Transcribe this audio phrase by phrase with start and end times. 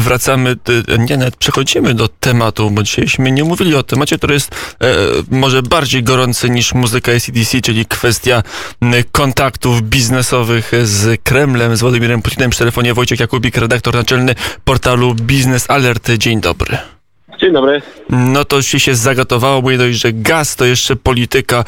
[0.00, 0.56] wracamy,
[0.98, 4.86] nie, nawet przechodzimy do tematu, bo dzisiejśmy nie mówili o temacie, który jest e,
[5.30, 8.42] może bardziej gorący niż muzyka ACDC, czyli kwestia
[9.12, 15.70] kontaktów biznesowych z Kremlem, z Władimirem Putinem przy telefonie Wojciech Jakubik, redaktor naczelny portalu Business
[15.70, 16.10] Alert.
[16.10, 16.95] Dzień dobry.
[17.40, 17.82] Dzień dobry.
[18.10, 21.64] No to się się zagotowało, bo nie dość, że gaz to jeszcze polityka,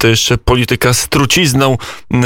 [0.00, 1.76] to jeszcze polityka z trucizną,
[2.14, 2.18] e,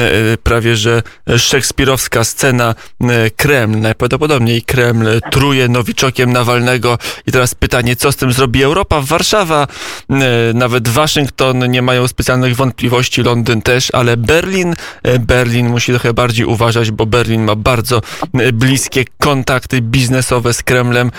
[0.42, 1.02] prawie że
[1.38, 8.32] szekspirowska scena e, Kreml, najprawdopodobniej Kreml truje nowiczokiem Nawalnego i teraz pytanie, co z tym
[8.32, 9.00] zrobi Europa?
[9.00, 9.66] Warszawa,
[10.10, 10.14] e,
[10.54, 14.74] nawet Waszyngton nie mają specjalnych wątpliwości, Londyn też, ale Berlin,
[15.20, 18.02] Berlin musi trochę bardziej uważać, bo Berlin ma bardzo
[18.52, 21.10] bliskie kontakty biznesowe z Kremlem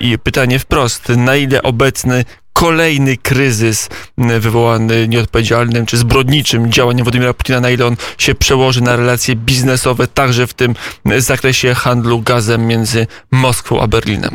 [0.00, 3.88] i pytanie wprost, wprost, na ile obecny kolejny kryzys
[4.18, 10.06] wywołany nieodpowiedzialnym czy zbrodniczym działaniem Władimira Putina, na ile on się przełoży na relacje biznesowe,
[10.06, 10.74] także w tym
[11.18, 14.30] zakresie handlu gazem między Moskwą a Berlinem?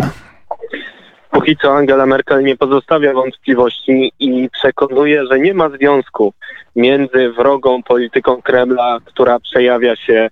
[1.31, 6.33] Póki co Angela Merkel nie pozostawia wątpliwości i przekonuje, że nie ma związku
[6.75, 10.30] między wrogą polityką Kremla, która przejawia się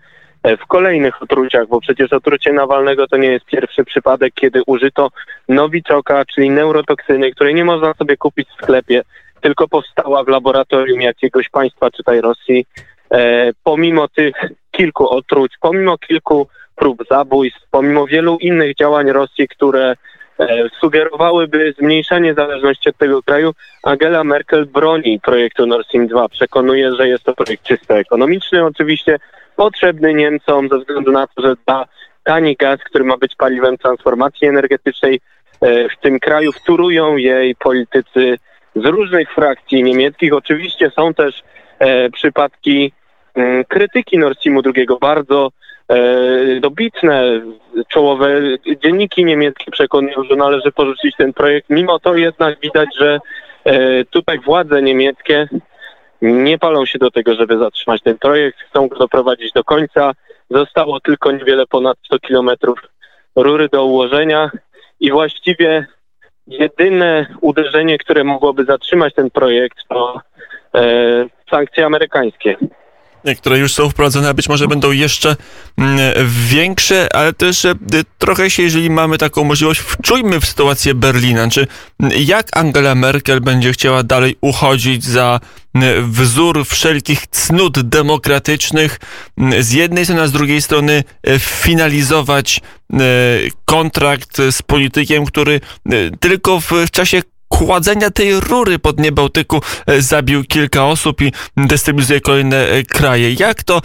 [0.64, 5.10] w kolejnych otruciach, bo przecież otrucie Nawalnego to nie jest pierwszy przypadek, kiedy użyto
[5.50, 9.02] nowiczoka, czyli neurotoksyny, której nie można sobie kupić w sklepie,
[9.42, 12.66] tylko powstała w laboratorium jakiegoś państwa, czytaj Rosji.
[13.12, 14.36] E, pomimo tych
[14.72, 19.96] kilku otruć, pomimo kilku prób zabójstw, pomimo wielu innych działań Rosji, które
[20.40, 23.52] e, sugerowałyby zmniejszenie zależności od tego kraju,
[23.84, 26.30] Angela Merkel broni projektu Nord Stream 2.
[26.30, 29.18] Przekonuje, że jest to projekt czysto ekonomiczny oczywiście,
[29.56, 31.86] potrzebny Niemcom ze względu na to, że da
[32.24, 35.20] tani gaz, który ma być paliwem transformacji energetycznej
[35.62, 38.38] e, w tym kraju, wtórują jej politycy
[38.76, 40.34] z różnych frakcji niemieckich.
[40.34, 41.44] Oczywiście są też
[41.80, 42.92] e, przypadki
[43.36, 45.52] mm, krytyki Nord Streamu II, bardzo
[45.90, 47.42] e, dobitne,
[47.88, 48.42] czołowe
[48.84, 51.70] dzienniki niemieckie przekonują, że należy porzucić ten projekt.
[51.70, 53.20] Mimo to jednak widać, że
[54.12, 55.48] tutaj władze niemieckie
[56.22, 60.12] nie palą się do tego, żeby zatrzymać ten projekt, chcą go doprowadzić do końca.
[60.50, 62.80] Zostało tylko niewiele ponad 100 kilometrów
[63.36, 64.52] rury do ułożenia.
[65.00, 65.88] I właściwie
[66.48, 70.22] jedyne uderzenie, które mogłoby zatrzymać ten projekt to
[70.76, 70.82] e,
[71.50, 72.58] sankcje amerykańskie
[73.38, 75.36] które już są wprowadzone, a być może będą jeszcze
[75.78, 76.00] mm,
[76.50, 77.76] większe, ale też e,
[78.18, 81.50] trochę się, jeżeli mamy taką możliwość, wczujmy w sytuację Berlina.
[81.50, 81.68] Czy
[82.18, 85.40] jak Angela Merkel będzie chciała dalej uchodzić za
[86.02, 89.00] wzór wszelkich cnót demokratycznych
[89.60, 92.62] z jednej strony, a z drugiej strony e, finalizować
[92.94, 92.98] e,
[93.66, 95.62] kontrakt z politykiem, który
[96.20, 97.22] tylko w czasie
[97.58, 103.34] kładzenia tej rury pod nie Bałtyku e, zabił kilka osób i destabilizuje kolejne e, kraje.
[103.40, 103.80] Jak to e,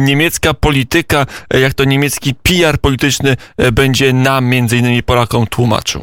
[0.00, 1.26] niemiecka polityka,
[1.60, 3.36] jak to niemiecki PR polityczny
[3.72, 6.02] będzie nam, między innymi Polakom, tłumaczył?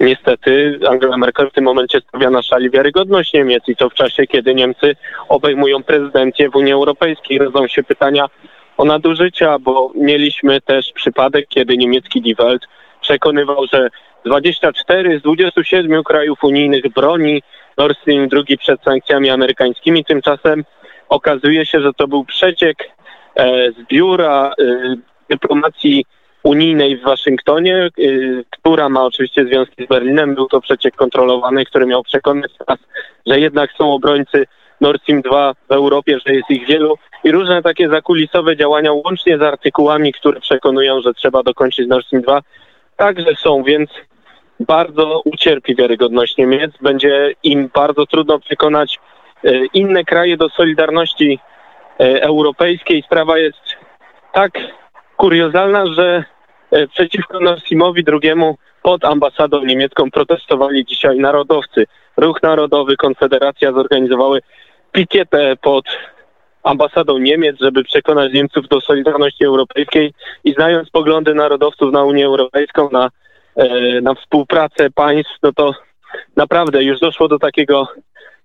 [0.00, 4.26] Niestety Angela Merkel w tym momencie stawia na szali wiarygodność Niemiec i to w czasie,
[4.26, 4.96] kiedy Niemcy
[5.28, 7.38] obejmują prezydencję w Unii Europejskiej.
[7.38, 8.26] Rodzą się pytania
[8.76, 12.62] o nadużycia, bo mieliśmy też przypadek, kiedy niemiecki Die Welt
[13.04, 13.88] przekonywał, że
[14.24, 17.42] 24 z 27 krajów unijnych broni
[17.78, 20.04] Nord Stream 2 przed sankcjami amerykańskimi.
[20.04, 20.64] Tymczasem
[21.08, 22.76] okazuje się, że to był przeciek
[23.34, 24.96] e, z biura e,
[25.30, 26.04] dyplomacji
[26.42, 27.90] unijnej w Waszyngtonie, e,
[28.50, 30.34] która ma oczywiście związki z Berlinem.
[30.34, 32.78] Był to przeciek kontrolowany, który miał przekonać nas,
[33.26, 34.46] że jednak są obrońcy
[34.80, 39.38] Nord Stream 2 w Europie, że jest ich wielu i różne takie zakulisowe działania, łącznie
[39.38, 42.40] z artykułami, które przekonują, że trzeba dokończyć Nord Stream 2,
[42.96, 43.90] także są, więc
[44.60, 46.72] bardzo ucierpi wiarygodność Niemiec.
[46.80, 48.98] Będzie im bardzo trudno przekonać
[49.44, 51.38] e, inne kraje do solidarności
[52.00, 53.02] e, europejskiej.
[53.02, 53.76] Sprawa jest
[54.32, 54.52] tak
[55.16, 56.24] kuriozalna, że
[56.70, 61.86] e, przeciwko Streamowi drugiemu pod ambasadą niemiecką protestowali dzisiaj narodowcy.
[62.16, 64.40] Ruch Narodowy, Konfederacja zorganizowały
[64.92, 65.84] pikietę pod
[66.64, 70.12] ambasadą Niemiec, żeby przekonać Niemców do solidarności europejskiej
[70.44, 73.10] i znając poglądy narodowców na Unię Europejską, na
[73.56, 75.74] E, na współpracę państw, no to
[76.36, 77.88] naprawdę już doszło do takiego,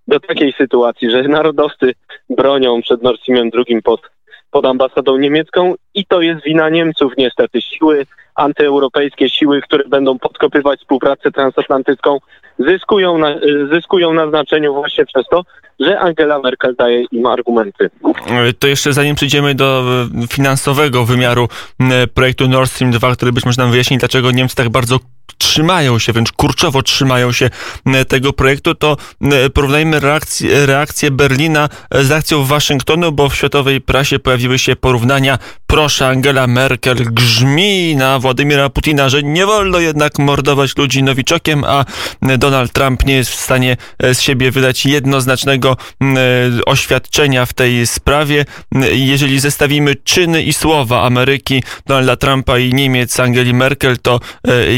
[0.08, 1.94] do takiej sytuacji, że narodowcy
[2.30, 4.02] bronią przed Nord Streamem II pod,
[4.51, 7.62] pod ambasadą niemiecką i to jest wina Niemców niestety.
[7.62, 8.06] Siły
[8.36, 12.18] antyeuropejskie, siły, które będą podkopywać współpracę transatlantycką,
[12.60, 13.36] zyskują na,
[13.72, 15.44] zyskują na znaczeniu właśnie przez to,
[15.80, 17.90] że Angela Merkel daje im argumenty.
[18.60, 19.84] To jeszcze zanim przejdziemy do
[20.24, 21.48] e, finansowego wymiaru
[22.13, 25.00] projektu Nord Stream 2, który być może nam wyjaśni, dlaczego Niemcy tak bardzo
[25.38, 27.50] trzymają się, wręcz kurczowo trzymają się
[28.08, 28.98] tego projektu, to
[29.54, 36.07] porównajmy reakcję, reakcję Berlina z reakcją Waszyngtonu, bo w światowej prasie pojawiły się porównania proszę,
[36.07, 41.86] Angela Merkel grzmi na Władimira Putina, że nie wolno jednak mordować ludzi nowiczokiem, a
[42.21, 43.77] Donald Trump nie jest w stanie
[44.13, 45.77] z siebie wydać jednoznacznego
[46.66, 48.45] oświadczenia w tej sprawie.
[48.92, 54.19] Jeżeli zestawimy czyny i słowa Ameryki, Donalda Trumpa i Niemiec, Angeli Merkel, to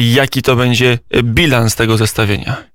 [0.01, 2.70] jaki to będzie bilans tego zestawienia?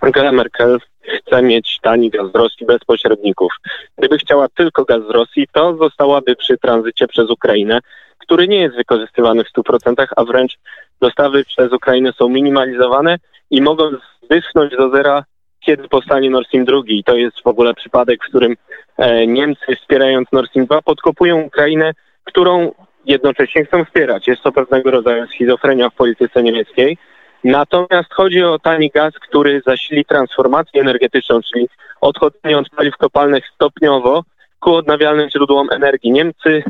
[0.00, 3.52] Angela Merkel chce mieć tani gaz z Rosji bez pośredników.
[3.98, 7.80] Gdyby chciała tylko gaz z Rosji, to zostałaby przy tranzycie przez Ukrainę,
[8.18, 10.58] który nie jest wykorzystywany w 100%, a wręcz
[11.00, 13.16] dostawy przez Ukrainę są minimalizowane
[13.50, 13.90] i mogą
[14.30, 15.24] wyschnąć do zera,
[15.60, 16.76] kiedy powstanie Nord Stream 2.
[16.86, 18.56] I to jest w ogóle przypadek, w którym
[18.98, 21.92] e, Niemcy wspierając Nord Stream 2 podkopują Ukrainę,
[22.24, 22.72] którą
[23.06, 24.28] jednocześnie chcą wspierać.
[24.28, 26.98] Jest to pewnego rodzaju schizofrenia w polityce niemieckiej.
[27.44, 31.68] Natomiast chodzi o tani gaz, który zasili transformację energetyczną, czyli
[32.00, 34.24] odchodzenie od paliw kopalnych stopniowo
[34.60, 36.10] ku odnawialnym źródłom energii.
[36.10, 36.62] Niemcy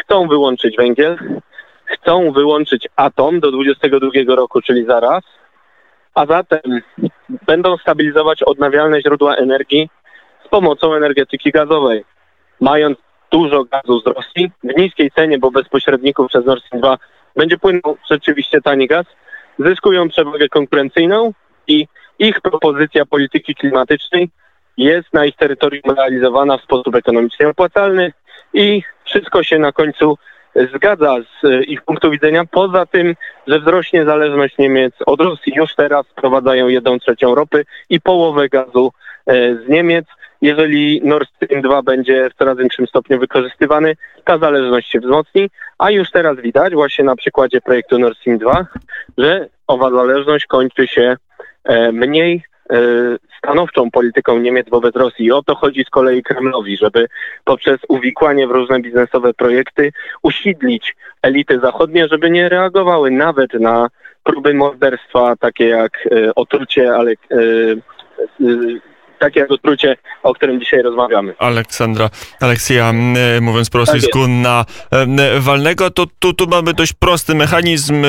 [0.00, 1.18] chcą wyłączyć węgiel,
[1.86, 5.24] chcą wyłączyć atom do 2022 roku, czyli zaraz,
[6.14, 6.80] a zatem
[7.46, 9.90] będą stabilizować odnawialne źródła energii
[10.46, 12.04] z pomocą energetyki gazowej.
[12.60, 12.98] Mając
[13.30, 16.98] dużo gazu z Rosji w niskiej cenie, bo bez pośredników przez Nord Stream 2
[17.36, 19.06] będzie płynął rzeczywiście tani gaz,
[19.58, 21.32] zyskują przewagę konkurencyjną
[21.66, 21.86] i
[22.18, 24.30] ich propozycja polityki klimatycznej
[24.76, 28.12] jest na ich terytorium realizowana w sposób ekonomicznie opłacalny
[28.54, 30.18] i wszystko się na końcu
[30.74, 33.14] zgadza z ich punktu widzenia, poza tym,
[33.46, 35.52] że wzrośnie zależność Niemiec od Rosji.
[35.56, 38.92] Już teraz sprowadzają jedną trzecią ropy i połowę gazu
[39.26, 40.06] e, z Niemiec.
[40.42, 45.90] Jeżeli Nord Stream 2 będzie w coraz większym stopniu wykorzystywany, ta zależność się wzmocni, a
[45.90, 48.66] już teraz widać właśnie na przykładzie projektu Nord Stream 2,
[49.18, 51.16] że owa zależność kończy się
[51.64, 52.76] e, mniej e,
[53.38, 55.26] stanowczą polityką Niemiec wobec Rosji.
[55.26, 57.06] I o to chodzi z kolei Kremlowi, żeby
[57.44, 59.92] poprzez uwikłanie w różne biznesowe projekty
[60.22, 63.88] usidlić elity zachodnie, żeby nie reagowały nawet na
[64.24, 67.14] próby morderstwa, takie jak e, otrucie, ale
[69.24, 71.34] takie jak otrucie, o którym dzisiaj rozmawiamy.
[71.38, 72.10] Aleksandra,
[72.40, 72.92] Aleksja,
[73.40, 74.64] mówiąc po rosyjsku, na
[75.38, 78.04] walnego, to tu, tu mamy dość prosty mechanizm,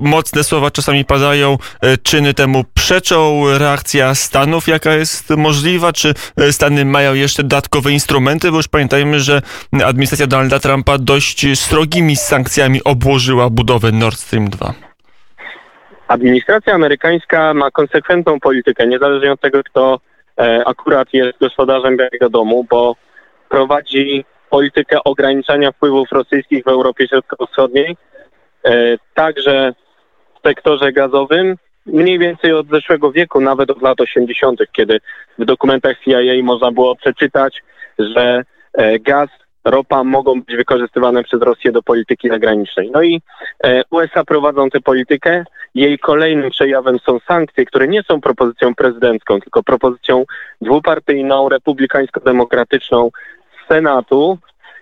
[0.00, 6.52] mocne słowa czasami padają, e, czyny temu przeczą, reakcja Stanów, jaka jest możliwa, czy e,
[6.52, 9.42] Stany mają jeszcze dodatkowe instrumenty, bo już pamiętajmy, że
[9.84, 14.74] administracja Donalda Trumpa dość srogimi sankcjami obłożyła budowę Nord Stream 2.
[16.08, 20.00] Administracja amerykańska ma konsekwentną politykę, niezależnie od tego, kto
[20.66, 22.96] akurat jest gospodarzem Białego Domu, bo
[23.48, 27.96] prowadzi politykę ograniczania wpływów rosyjskich w Europie Środkowo-Wschodniej,
[28.64, 29.72] e, także
[30.38, 31.56] w sektorze gazowym,
[31.86, 35.00] mniej więcej od zeszłego wieku, nawet od lat 80., kiedy
[35.38, 37.62] w dokumentach CIA można było przeczytać,
[37.98, 39.28] że e, gaz
[39.64, 42.90] ropa mogą być wykorzystywane przez Rosję do polityki zagranicznej.
[42.90, 43.20] No i
[43.64, 45.44] e, USA prowadzą tę politykę.
[45.74, 50.24] Jej kolejnym przejawem są sankcje, które nie są propozycją prezydencką, tylko propozycją
[50.60, 53.10] dwupartyjną, republikańsko-demokratyczną
[53.68, 54.38] Senatu.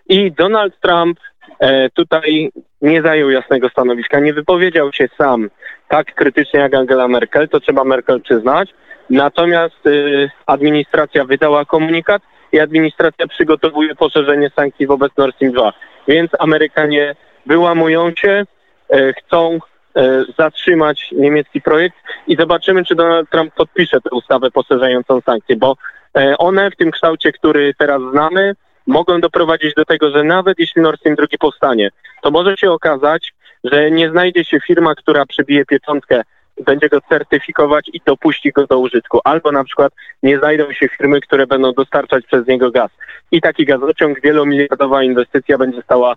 [0.09, 1.19] I Donald Trump
[1.61, 2.51] e, tutaj
[2.83, 5.49] nie zajął jasnego stanowiska, nie wypowiedział się sam
[5.89, 8.75] tak krytycznie jak Angela Merkel, to trzeba Merkel przyznać.
[9.11, 12.23] Natomiast y, administracja wydała komunikat,
[12.53, 15.73] i administracja przygotowuje poszerzenie sankcji wobec Nord Stream 2.
[16.09, 17.15] Więc Amerykanie
[17.47, 18.45] wyłamują się,
[18.91, 19.59] e, chcą
[19.97, 21.97] e, zatrzymać niemiecki projekt
[22.27, 25.77] i zobaczymy, czy Donald Trump podpisze tę ustawę poszerzającą sankcje, bo
[26.17, 28.55] e, one w tym kształcie, który teraz znamy,
[28.87, 31.91] mogą doprowadzić do tego, że nawet jeśli Nord Stream 2 powstanie,
[32.23, 33.33] to może się okazać,
[33.65, 36.23] że nie znajdzie się firma, która przybije pieczątkę
[36.67, 39.21] będzie go certyfikować i dopuści go do użytku.
[39.25, 42.91] Albo na przykład nie znajdą się firmy, które będą dostarczać przez niego gaz.
[43.31, 46.15] I taki gazociąg, wielomiliardowa inwestycja będzie stała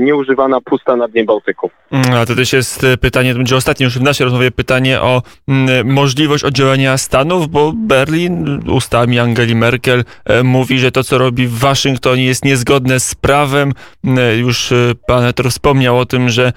[0.00, 1.70] nieużywana, pusta na dnie Bałtyku.
[1.90, 5.00] Mm, a to też jest e, pytanie, to będzie ostatnie już w naszej rozmowie pytanie
[5.00, 11.18] o mm, możliwość oddziałania Stanów, bo Berlin ustami Angeli Merkel e, mówi, że to, co
[11.18, 13.72] robi w Waszyngtonie jest niezgodne z prawem.
[14.04, 16.52] Mm, już e, pan Etor wspomniał o tym, że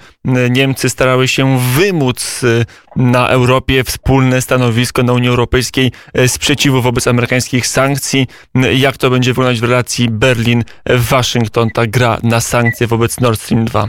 [0.50, 2.64] Niemcy starały się wymóc e,
[2.96, 8.26] na Europie wspólne stanowisko na Unii Europejskiej e, sprzeciwu wobec amerykańskich sankcji.
[8.74, 13.88] Jak to będzie wyglądać w relacji Berlin-Waszyngton, ta gra na sankcje wobec Nord Stream 2?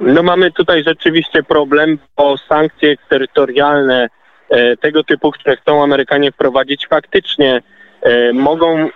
[0.00, 4.08] No mamy tutaj rzeczywiście problem, bo sankcje terytorialne
[4.50, 7.62] e, tego typu, które chcą Amerykanie wprowadzić, faktycznie
[8.02, 8.88] e, mogą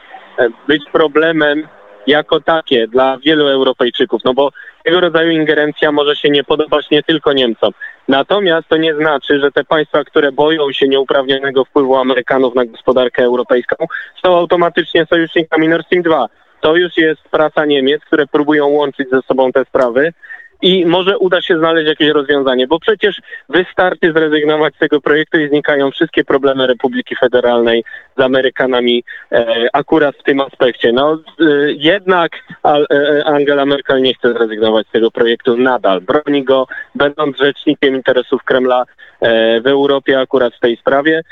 [0.68, 1.68] być problemem
[2.06, 4.50] jako takie dla wielu Europejczyków, no bo
[4.84, 7.72] tego rodzaju ingerencja może się nie podobać nie tylko Niemcom.
[8.08, 13.22] Natomiast to nie znaczy, że te państwa, które boją się nieuprawnionego wpływu Amerykanów na gospodarkę
[13.22, 13.86] europejską,
[14.24, 16.26] są automatycznie sojusznikami Nord Stream 2.
[16.60, 20.12] To już jest praca Niemiec, które próbują łączyć ze sobą te sprawy
[20.62, 25.48] i może uda się znaleźć jakieś rozwiązanie, bo przecież wystarczy zrezygnować z tego projektu i
[25.48, 27.84] znikają wszystkie problemy Republiki Federalnej
[28.16, 30.92] z Amerykanami e, akurat w tym aspekcie.
[30.92, 36.00] No e, jednak a, e, Angela Merkel nie chce zrezygnować z tego projektu nadal.
[36.00, 38.84] Broni go, będąc rzecznikiem interesów Kremla
[39.20, 41.22] e, w Europie akurat w tej sprawie,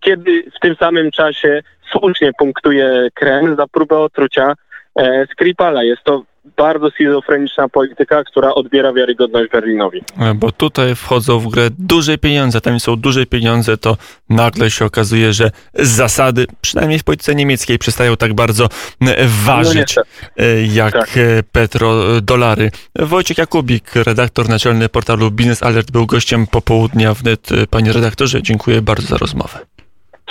[0.00, 4.54] kiedy w tym samym czasie słusznie punktuje Kreml za próbę otrucia
[4.96, 5.82] e, Skripala.
[5.82, 6.22] Jest to
[6.56, 10.00] bardzo schizofreniczna polityka, która odbiera wiarygodność Berlinowi.
[10.20, 13.96] E, Bo tutaj wchodzą w grę duże pieniądze, tam są duże pieniądze, to
[14.30, 18.68] nagle się okazuje, że zasady, przynajmniej w polityce niemieckiej, przestają tak bardzo
[19.00, 20.08] e, ważyć niestety.
[20.36, 21.10] e, jak Tak.
[21.52, 22.70] petrodolary.
[22.98, 27.48] Wojciech Jakubik, redaktor naczelny portalu Business Alert, był gościem popołudnia wnet.
[27.70, 29.58] Panie redaktorze, dziękuję bardzo za rozmowę.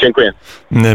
[0.01, 0.33] Dziękuję.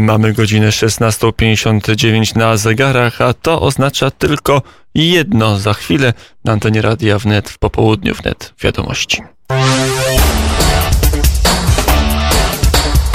[0.01, 4.61] Mamy godzinę 16.59 na zegarach, a to oznacza tylko
[4.95, 5.59] jedno.
[5.59, 9.23] Za chwilę na antenie Radia Wnet w popołudniu wnet wiadomości.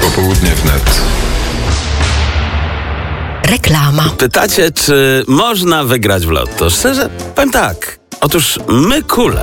[0.00, 1.00] Popołudnie wnet.
[3.50, 4.11] Reklama.
[4.19, 6.71] Pytacie, czy można wygrać w lotto?
[6.71, 7.99] Szczerze, powiem tak.
[8.21, 9.43] Otóż my kule